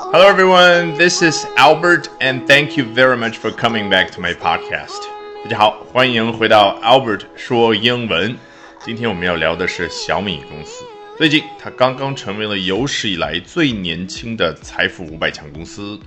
[0.00, 0.94] Hello, everyone.
[0.96, 5.02] This is Albert, and thank you very much for coming back to my podcast.
[5.44, 8.38] 大家好，欢迎回到 Albert 说英文。
[8.82, 10.82] 今天我们要聊的是小米公司。
[11.18, 16.00] 最近，它刚刚成为了有史以来最年轻的财富五百强公司。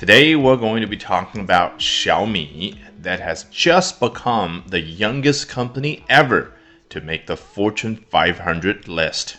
[0.00, 2.74] Today, we're going to be talking about Xiaomi,
[3.04, 6.48] that has just become the youngest company ever
[6.88, 9.34] to make the Fortune 500 list.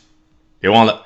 [0.62, 1.06] 别忘了。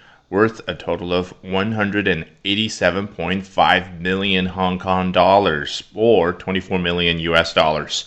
[0.30, 8.06] worth a total of 187.5 million Hong Kong dollars or 24 million US dollars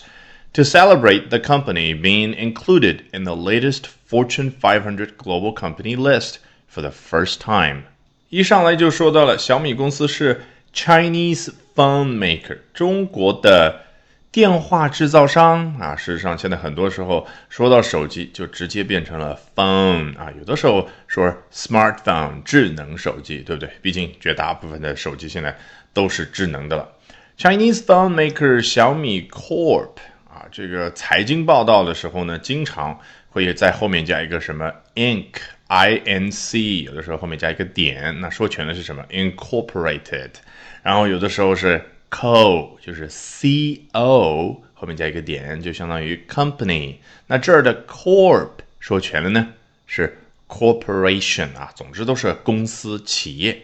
[0.52, 6.82] to celebrate the company being included in the latest Fortune 500 global company list for
[6.82, 7.84] the first time.
[8.28, 10.42] 一上来就说到了小米公司是
[10.74, 13.80] Chinese phone maker，中国的
[14.35, 23.69] 电话制造商啊，事实上现在很多时候说到手机就直接变成了 phone 啊，有的时候说 smartphone 智能手机，对不对？
[23.81, 25.57] 毕竟绝大部分的手机现在
[25.93, 26.85] 都是智能的了。
[27.37, 29.91] Chinese phone maker 小米 Corp
[30.29, 35.27] 啊，这个财经报道的时候呢，经常会在后面加一个什么 Inc
[35.67, 40.31] I N C，有的时候后面加一个点，那说全的是什么 Incorporated，
[40.83, 41.81] 然后有的时候是。
[42.10, 46.96] co 就是 c o 后面加一个点，就相当于 company。
[47.26, 49.48] 那这儿的 corp 说全了呢，
[49.86, 53.62] 是 corporation 啊，总之都是公司企业。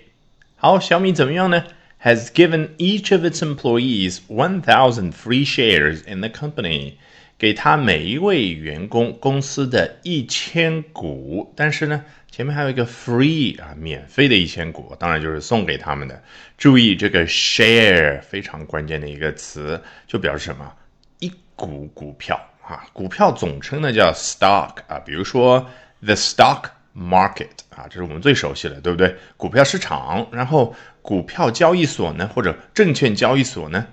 [0.57, 1.65] 好，小米怎么样呢？
[2.03, 6.95] Has given each of its employees one thousand free shares in the company，
[7.39, 12.05] 给他每一位员工公司的一千股，但是呢。
[12.32, 16.24] 前面还有一个 free 啊，免费的一千股，当然就是送给他们的。
[16.58, 20.74] 注意这个 share 非常关键的一个词，就表示什么？
[21.20, 24.98] 一股股票啊，股票总称呢叫 stock 啊。
[25.00, 25.70] 比如说
[26.02, 26.64] the stock
[26.96, 29.14] market 啊，这是我们最熟悉的，对不对？
[29.36, 33.86] 股票市场，然后股票交易所呢，或者证券交易所呢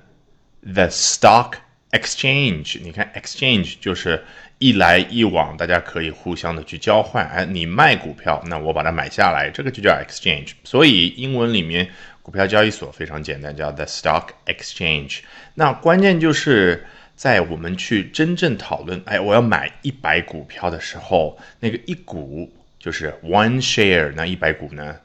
[0.63, 1.55] ，the stock
[1.93, 2.81] exchange。
[2.83, 4.25] 你看 exchange 就是。
[4.61, 7.25] 一来一往，大家可以互相的去交换。
[7.29, 10.49] 哎，你卖股票，那我把它买下来，这个就叫 exchange。
[10.65, 11.89] 所以英文里面
[12.23, 15.21] 股票交易所非常简单，叫 the stock exchange。
[15.55, 16.85] 那关键就是
[17.15, 24.97] 在我们去真正讨论，哎，我要买一百股票的时候，那个一股就是 one share，那一百股呢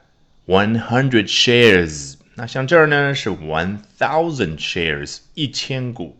[0.48, 2.14] ，one hundred shares。
[2.34, 6.16] 那像这儿呢是 one thousand shares，一千股。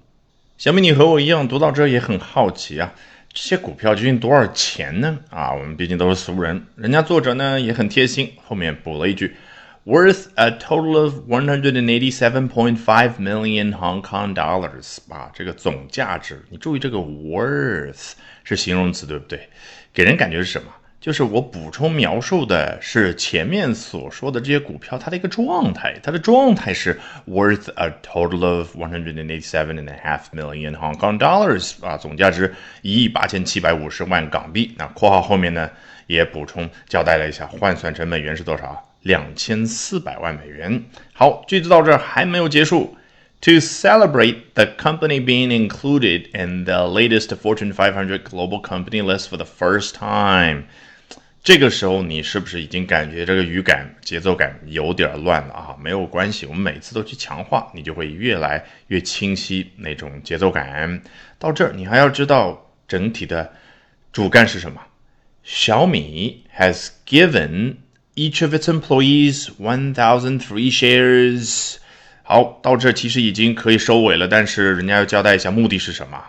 [0.64, 2.94] 小米，你和我一样读到这也很好奇啊。
[3.34, 5.18] 这些股票究竟多少钱呢？
[5.28, 9.36] 啊，我们毕竟都是俗人，人家作者呢也很贴心，后面补了一句
[9.84, 14.96] ，worth a total of one hundred and eighty-seven point five million Hong Kong dollars。
[15.10, 19.46] 啊，这个总价值，你注意这个 worth 是形容词，对不对？
[19.92, 20.68] 给人感觉是什么？
[21.03, 31.73] 就是我补充描述的是前面所说的这些股票它的一个状态，它的状态是 worth a total of one hundred and eighty-seven and a half million Hong Kong dollars
[31.81, 34.75] 啊，总价值一亿八千七百五十万港币。
[34.77, 35.69] 那括号后面呢
[36.07, 38.85] 也补充交代了一下，换算成美元是多少？
[39.03, 40.83] 两千四百万美元。
[41.13, 42.97] 好，句子到这儿还没有结束。
[43.43, 49.45] To celebrate the company being included in the latest Fortune 500 global company list for the
[49.45, 50.63] first time.
[51.44, 55.76] 这个时候，你是不是已经感觉这个语感、节奏感有点乱了啊？
[55.78, 61.02] 没有关系，我们每次都去强化，你就会越来越清晰那种节奏感。
[61.38, 63.52] 到这儿，你还要知道整体的
[64.10, 64.80] 主干是什么。
[65.42, 67.74] 小米 has given
[68.14, 71.76] each of its employees one thousand three shares。
[72.22, 76.24] 好，到这其实已经可以收尾了，但是人家要交代一下目的是什么。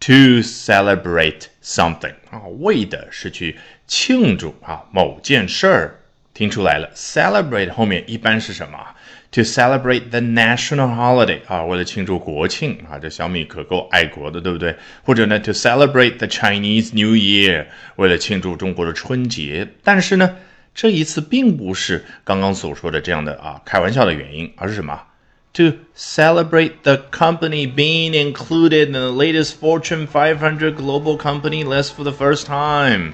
[0.00, 5.94] To celebrate something 啊，为的是去庆祝啊某件事儿，
[6.32, 6.88] 听出来了。
[6.94, 8.78] Celebrate 后面一般是什么
[9.32, 14.76] ？To celebrate the national holiday 啊，为了庆祝国庆啊，这小米可够爱国的，对不对？
[15.02, 17.66] 或者呢，To celebrate the Chinese New Year，
[17.96, 19.66] 为了庆祝中国的春节。
[19.82, 20.36] 但是呢，
[20.74, 25.02] 这一次并不是刚刚所说的这样的啊开玩笑的原因，而是什么
[25.53, 32.03] ？to celebrate the company being included in the latest Fortune 500 global company list for
[32.03, 33.13] the first time。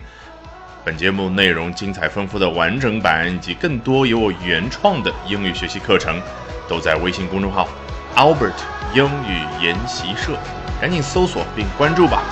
[0.86, 6.22] 本节目内容精彩丰富的完整版以及更多由我原创的英语学习课程，
[6.68, 7.68] 都在微信公众号
[8.16, 8.54] Albert
[8.96, 10.38] 英语研习社，
[10.80, 12.24] 赶紧搜索并关注吧。